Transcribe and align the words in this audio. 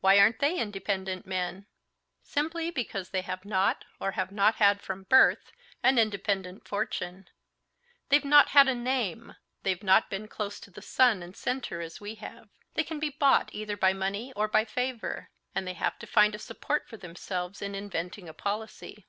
"Why 0.00 0.18
aren't 0.18 0.38
they 0.38 0.58
independent 0.58 1.26
men?" 1.26 1.66
"Simply 2.22 2.70
because 2.70 3.10
they 3.10 3.20
have 3.20 3.44
not, 3.44 3.84
or 4.00 4.12
have 4.12 4.32
not 4.32 4.54
had 4.54 4.80
from 4.80 5.02
birth, 5.02 5.52
an 5.82 5.98
independent 5.98 6.66
fortune; 6.66 7.28
they've 8.08 8.24
not 8.24 8.48
had 8.56 8.68
a 8.68 8.74
name, 8.74 9.36
they've 9.62 9.82
not 9.82 10.08
been 10.08 10.28
close 10.28 10.60
to 10.60 10.70
the 10.70 10.80
sun 10.80 11.22
and 11.22 11.36
center 11.36 11.82
as 11.82 12.00
we 12.00 12.14
have. 12.14 12.48
They 12.72 12.84
can 12.84 12.98
be 13.00 13.10
bought 13.10 13.50
either 13.52 13.76
by 13.76 13.92
money 13.92 14.32
or 14.34 14.48
by 14.48 14.64
favor. 14.64 15.28
And 15.54 15.66
they 15.68 15.74
have 15.74 15.98
to 15.98 16.06
find 16.06 16.34
a 16.34 16.38
support 16.38 16.88
for 16.88 16.96
themselves 16.96 17.60
in 17.60 17.74
inventing 17.74 18.30
a 18.30 18.32
policy. 18.32 19.04